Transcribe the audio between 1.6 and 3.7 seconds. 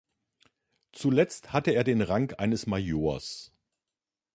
er den Rang eines Majors.